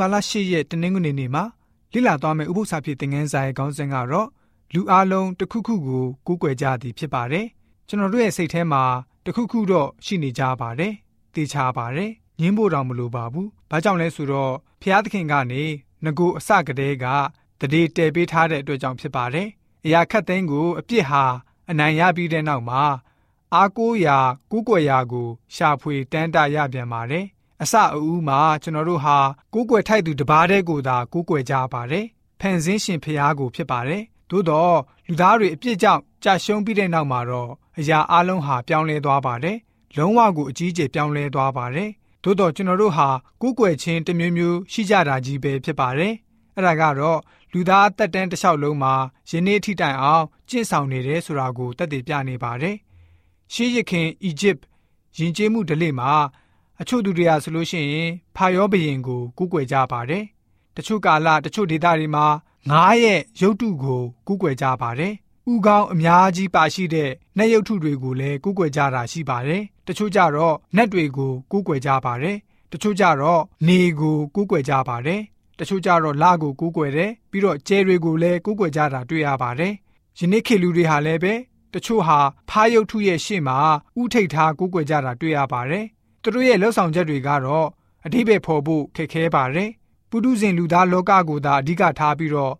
[0.00, 1.44] ဘာလ10ရက်တနင်္ဂနွေနေ့မှာ
[1.92, 4.28] လိလာသွားမယ့်ဥပုသ္စာဖြစ်သင်ခန်းစာရဲ့ခေါင်းစဉ်ကတော့
[4.74, 7.46] လူအလုံးတစ်ခုခုကိုကူးကွယ်ကြသည်ဖြစ်ပါတယ်
[7.88, 8.82] ကျွန်တော်တို့ရဲ့စိတ်ထဲမှာ
[9.24, 10.92] တစ်ခုခုတော့ရှိနေကြပါတယ်
[11.34, 12.10] သိချပါတယ်
[12.40, 15.62] ညင်းဖို့တောင်မလိုပါဘူးဘာကြောင့်လဲဆိုတော့ဖျားသခင်ကနေ
[16.04, 17.06] ငကိုအစကတည်းက
[17.60, 19.48] တရေတည်ပေးထားတဲ့အတွက်ကြောင့်ဖြစ်ပါတယ်
[19.84, 21.24] အရာခတ်သိမ်းကိုအပြစ်ဟာ
[21.70, 22.82] အနိုင်ရပြီးတဲ့နောက်မှာ
[23.54, 24.18] အားကိုးရာ
[24.50, 27.26] ကူးကွယ်ရာကိုရှာဖွေတန်းတရပြန်ပါတယ်
[27.62, 29.18] အစအဦးမှာကျွန်တော်တို့ဟာ
[29.54, 32.06] ကိုးကွယ်ထိုက်သူတပါးတည်းကိုသာကိုးကွယ်ကြပါတယ်
[32.40, 34.76] ဖန်ဆင်းရှင်ဖျားကိုဖြစ်ပါတယ်သို့တော့
[35.06, 39.58] လူသားတွေအပြစ်ကြောင့်ကြာရှုံးပြီးတဲ့နောက်မှာတော့အရာအလုံးဟာပြောင်းလဲသွားပါတယ်
[39.96, 41.90] လုံးဝကိုအကြီးအကျယ်ပြောင်းလဲသွားပါတယ်
[42.22, 43.08] သို့တော့ကျွန်တော်တို့ဟာ
[43.42, 46.14] ကိုးကွယ်ခြင်းတစ်မျိုးမျိုးရှိကြတာကြီးပဲဖြစ်ပါတယ်
[46.54, 47.20] အဲ့ဒါကတော့
[47.52, 48.94] လူသားတက်တန်းတစ်လျှောက်လုံးမှာ
[49.30, 52.76] ယနေ့ထိတိုင်အောင်ကျင့်ဆောင်နေတယ်ဆိုတာကိုတက်တည်ပြနေပါတယ်
[53.52, 54.58] ရှေးရခင်အီဂျစ်
[55.18, 56.12] ယဉ်ကျေးမှုဓလေ့မှာ
[56.82, 60.24] အချို့သူတွေကဆိုလို့ရှိရင်ဖာယောဘရင်ကိုကူးကွယ်ကြပါတယ်။
[60.76, 62.26] တချို့ကာလတချို့ဒေသတွေမှာ
[62.70, 65.12] ငားရဲ့ရုပ်တုကိုကူးကွယ်ကြပါတယ်။
[65.52, 72.36] ဥကောင်းအများကြီးပါရှိတဲ့နတ်ရုပ်ထုတွေကိုလည်းကူးကွယ်ကြတာရှိပါတယ်။တချို့ကြတော့နတ်တွေကိုကူးကွယ်ကြပါတယ်။
[72.72, 75.20] တချို့ကြတော့နေကိုကူးကွယ်ကြပါတယ်။
[75.58, 79.72] တချို့ကြတော့လကိုကူးကွယ်တယ်။ပြီးတော့ကျဲတွေကိုလည်းကူးကွယ်ကြတာတွေ့ရပါတယ်။
[80.18, 81.34] ယနေ့ခေတ်လူတွေဟာလည်းပဲ
[81.74, 83.58] တချို့ဟာဖားရုပ်ထုရဲ့ရှေ့မှာ
[84.00, 85.86] ဥထိတ်ထားကူးကွယ်ကြတာတွေ့ရပါတယ်။
[86.22, 87.68] သူတို့ရဲ့လှုပ်ဆောင်ချက်တွေကတော့
[88.06, 89.70] အဓိပ္ပာယ်ဖော်ဖို့ခက်ခဲပါတယ်။
[90.10, 92.54] ပုထုဇဉ်လူသားလောကကိုသာအဓိကထားပြီးတော့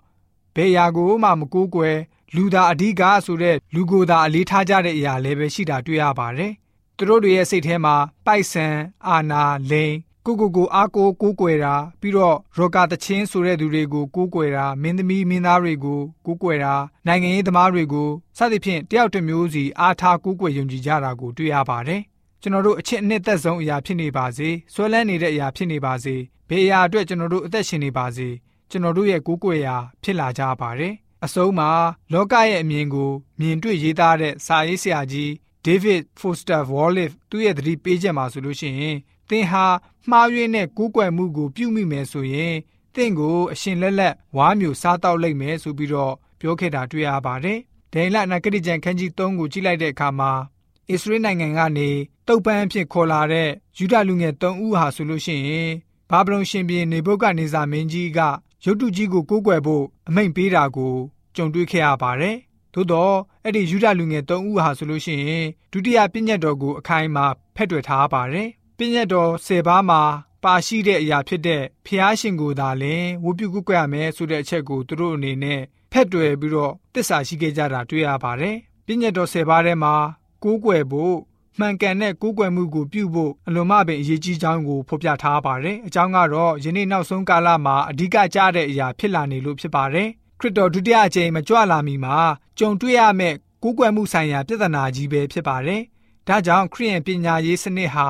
[0.57, 1.97] ဘယ်ရာကိုမှမကိုးကွယ်
[2.37, 6.53] လူသားအဓိကဆိုတဲ့လူကိုယ်သာအလေးထားကြတဲ့အရာလည်းပဲရှိတာတွေ့ရပါတယ်။
[6.97, 7.95] သူတို့တွေရဲ့စိတ်ထဲမှာ
[8.27, 8.67] ပိုက်ဆံ
[9.09, 9.95] အာနာလိန်
[10.27, 16.75] ကိုကိုကိုအားကိုကိုးကွယ်တာပြီးတော့ရောဂါတချင်းဆိုတဲ့သူတွေကိုကိုးကွယ်တာမင်းသမီးမင်းသားတွေကိုကိုးကွယ်တာ
[17.07, 22.03] နိုင်ငံရေးသမားတွေကိုစသဖြင့်တယောက်တစ်မျိုးစီအားထားကိုးကွယ်ယုံကြည်ကြတာကိုတွေ့ရပါတယ်
[22.43, 26.17] ကျွန်တော်တို့အချစ်အနှစ်သက်ဆုံးအရာဖြစ်နေပါစေဆွဲလန်းနေတဲ့အရာဖြစ်နေပါစေ
[26.49, 28.29] ဘယ်အရာအတွက်ကျွန်တော်တို့အသက်ရှင်နေပါစေ
[28.71, 30.95] ကျွန်တော်တို့ရဲ့ကိုးကွယ်ရာဖြစ်လာကြပါတယ်
[31.25, 31.71] အဆုံးမှာ
[32.13, 35.31] လောကရဲ့အမြင်ကိုမြင်တွေ့ရေးသားတဲ့စာရေးဆရာကြီး
[35.67, 38.97] David Foster Wallace သူ့ရဲ့သတိပေးချက်မှာဆိုလို့ရှိရင်
[39.29, 39.67] သင်ဟာ
[40.11, 42.55] မှားယွင်းတဲ့ကိုးကွယ်မှုကိုပြုမိမယ်ဆိုရင်
[42.95, 47.59] သင်ကိုအရှင်လက်လက်ဝါမျိုးစားတောက်လိုက်မယ်ဆိုပြီးတော့ပြောခဲ့တာတွေ့ရပါတယ်။
[47.93, 50.33] ဒိန်လနဂတိကျန်ခန်းကြီး3ကိုကြည့်လိုက်တဲ့အခါမှာ
[50.93, 51.89] အစ္စရေးနိုင်ငံကနေ
[52.29, 53.49] တုတ်ပန်းအဖြစ်ခေါ်လာတဲ့
[53.79, 55.71] ယူဒလူငယ်၃ဦးဟာဆိုလို့ရှိရင်
[56.11, 58.21] ဘာဗလုန်ရှင်ဘီနေဘုတ်ကနေဇာမင်းကြီးက
[58.65, 60.95] ရုတ်တုကြီးကိုကိုးကွယ်ဖို့အမိန့်ပေးတာကို
[61.37, 62.37] ကြုံတွေ့ခဲ့ရပါတယ်။
[62.75, 67.27] သို့တော့အဲ့ဒီယူဒလူငယ်၃ဦးဟာဆိုလို့ရှိရင်ဒုတိယပြည့်ညတ်တော်ကိုအခိုင်အမာ
[67.57, 70.03] ဖက်တွယ်ထားပါတယ်။ပြည့်ညတ်တော်၁၀ပါးမှာ
[70.45, 75.61] ပါရှိတဲ့အရာဖြစ်တဲ့ဖျားရှင်ကိုသာလင်ဝုပြုကုကွယ်ရမယ်ဆိုတဲ့အချက်ကိုသူတို့အနေနဲ့
[75.93, 79.95] ဖက်တွယ်ပြီးတော့တစ္ဆာရှိခဲ့ကြတာတွေ့ရပါတယ်။ပြည့်ညတ်တော်၁၀ပါးထဲမှာ
[80.43, 81.17] ကိုးကွယ်ဖို့
[81.59, 90.09] မှန်ကန်တဲ့ကိုးကွယ်မှုကိုပြုဖို့အလွန်မှပင်အရေးကြီးကြောင်းကိုဖော်ပြထားပါတယ်။အကြောင်းကတော့ယနေ့နောက်ဆုံးကာလမှာအဓိကကျတဲ့အရာဖြစ်လာနေလို့ဖြစ်ပါတယ်။
[90.41, 92.17] ခရစ်တော်ဒုတိယအကြိမ်မကြွလာမီမှာ
[92.59, 95.83] ကြုံတွေ့ရမယ့်ကိုးကွယ်မှုဆိုင်ရာပြဿနာကြီးပဲဖြစ်ပါတယ်။
[96.29, 98.09] ဒါကြောင့်ခရစ်ယာန်ပညာရေးစနစ်ဟာ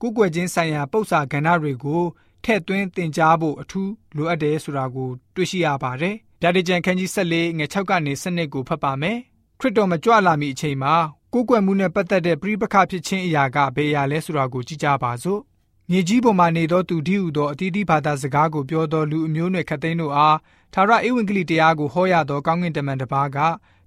[0.00, 2.02] ကိုးကွယ်ခြင်းဆိုင်ရာပု္ပ္ပာကဏ္ဍတွေကို
[2.44, 9.18] ထည့်သွင်းသင်ကြားဖို့အထူးလိုအပ်တယ်ဆိုတာကိုတွေ့ရှိရပါတယ်။ဓာတ်ကြံခန်းကြီး14ငွေ6ကနေ7ကိုဖတ်ပါမယ်။
[9.60, 10.94] ခရစ်တော်မကြွလာမီအချိန်မှာ
[11.36, 15.40] ကိုးကွယ်မှုနဲ့ပတ်သက်တဲ့ပြိပခဖြစ်ခြင်းအရာကဘယ်အရာလဲဆိုတာကိုကြည့်ကြပါစို့
[15.90, 20.36] မြေကြီးပေါ်မှာနေသောသူဒီဟုသောအတီးတီးဘာသာစကားကိုပြောသောလူအမျိုးနွယ်ခတ်သိန်းတို့အား
[20.74, 23.38] သာရဧဝံဂေလိတရားကိုဟောရသောကောင်းကင်တမန်တစ်ပါးက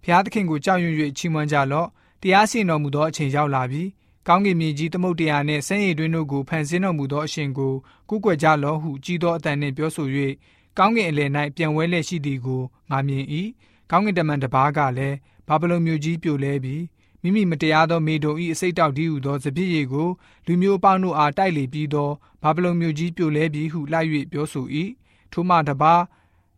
[0.03, 1.87] ဘုရားသခင်ကိုကြောက်ရွံ့၍ချီးမွမ်းကြလော့
[2.21, 3.83] တရားစီရင်တော်မူသောအချိန်ရောက်လာပြီ
[4.27, 7.73] ကောင်းကင်မြေကြီးသမုတ်တရားနှင့်ဆင်းရဲတွင်တို့ကိုဖန်ဆင်းတော်မူသောအရှင်ကို
[8.09, 10.07] ကိုးကွယ်ကြလော့ဟုကြီးသောအတန်နှင့်ပြောဆို၍
[10.77, 13.25] ကောင်းကင်အလယ်၌ပြန်ဝဲလျက်ရှိသည်ကိုငါမြင်၏
[13.91, 15.15] ကောင်းကင်တမန်တစ်ပါးကလည်း
[15.47, 16.81] ဘာဗလုန်မြို့ကြီးပြိုလဲပြီး
[17.27, 20.09] မိမိမတရားသောမေတုံဤအစိတ်တောက်ဒီဟုသောစပြည့်ရည်ကို
[20.45, 22.09] လူမျိုးပေါင်းတို့အားတိုက်လေပြီးသော
[22.41, 24.65] ဘာဗလုန်မြို့ကြီးပြိုလဲပြီးဟုလိုက်၍ပြောဆို၏
[25.31, 25.93] ထိုမှတပါ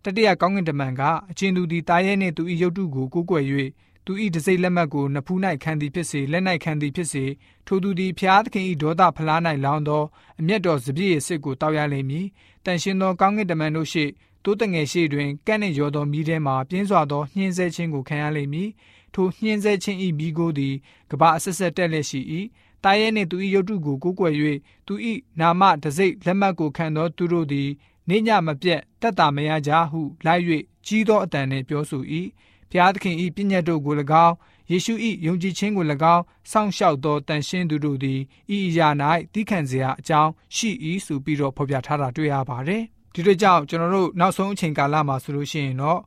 [0.03, 3.45] တတိယကောင်းကင်တမန်ကအချင်းသူသည်တာရဲနှင့်သူ၏ရုပ်တုကိုကိုးကွယ်၍
[4.05, 7.25] သူ၏တစိမ့်လက်မှတ်ကိုနဖူး၌ခံသည်ဖြစ်စေလက်၌ခံသည်ဖြစ်စေ
[7.67, 10.03] ထိုသူသည်ဖျားသခင်၏ဒေါသဖလား၌လောင်းသော
[10.39, 12.25] အမျက်တော်စပြည့်ရည်စစ်ကိုတောက်ရလိမ့်မည်
[12.65, 14.05] တန်ရှင်သောကောင်းကင်တမန်တို့ရှိ
[14.43, 18.69] တိုးတငယ်ရှိတွင်ကန့်နှင့်ရောသောမိထဲမှပြင်းစွာသောနှင်းဆဲခြင်းကိုခံရလိမ့်မည်
[19.13, 20.75] ထိုညှင်းဆဲခြင်းဤမိကိုသည်
[21.09, 22.19] ကဘာအဆက်ဆက်တက်လက်ရှိ၏
[22.83, 24.33] တာရဲနှင့်သူ၏ရုပ်တုကိုကိုးကွယ်၍
[24.87, 24.93] သူ၏
[25.39, 27.69] နာမတစိ့လက်မှတ်ကိုခံသောသူတို့သည်
[28.09, 30.43] နေညမပြတ်တက်တာမရကြဟုလိုက်၍
[30.85, 32.03] ကြီးသောအတန်နှင့်ပြောဆို၏
[32.71, 33.93] ဖျားသခင်၏ပြည့်ညတ်တို့ကို၎
[34.25, 34.35] င်း
[34.71, 34.93] ယေရှု၏
[35.25, 38.19] ယုံကြည်ခြင်းကို၎င်းစောင့်ရှောက်သောတန်ရှင်းသူတို့သည်
[38.55, 38.87] ဤအရာ၌
[39.33, 40.69] သိခံစရာအကြောင်းရှိ၏
[41.05, 42.83] ဆိုပြီးတော့ဖော်ပြထားတာတွေ့ရပါတယ်
[43.13, 45.99] ဒီတို့ကြောင့်ကျွန်တော်တို့နောက်ဆုံးအချိန်ကာလမှာဆိုလို့ရှိရင်တော့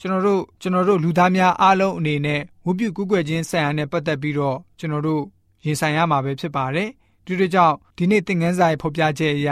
[0.00, 5.22] ကျွန်တော်တို့ကျွန်တော်တို့လူသားများအားလုံးအနေနဲ့ဝုပြုကူးကွယ်ခြင်းဆိုင်ရာနဲ့ပတ်သက်ပြီးတော့ကျွန်တော်တို့
[5.64, 6.88] ရင်ဆိုင်ရမှာပဲဖြစ်ပါတယ်
[7.24, 9.50] ဒီလိုကြောင့်ဒီနေ့သင်ခန်းစာရဲ့ဖော်ပြချက်အရ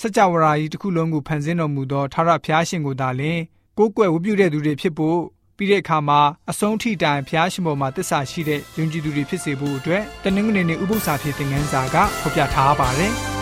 [0.00, 3.40] စัจ java ရာကြီးတစ်ခုလုံးကိုဖန်ဆင်းတော်မူသောထာဝရဘုရားရှင်ကိုသာလျှင်
[3.78, 5.18] ကိုးကွယ်ဝတ်ပြုတဲ့သူတွေဖြစ်ဖို့
[5.56, 6.20] ပြီးတဲ့အခါမှာ
[6.50, 13.14] အဆုံးထိတိုင်ဘုရားရှင်ပေါ်မှာတစ္ဆာရှိတဲ့ယုံကြည်သူတွေဖြစ်စေဖို့အတွက်တနင်္ဂနွေနေ့ဥပုသ္စာဖြစ်တဲ့ငန်းစာကဖော်ပြထားပါတယ်။